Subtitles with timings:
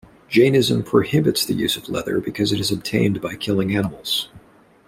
[0.29, 4.29] Jainism prohibits the use of leather because it is obtained by killing animals.